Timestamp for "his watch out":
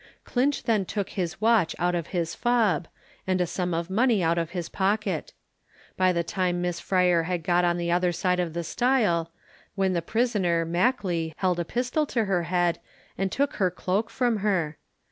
1.09-1.93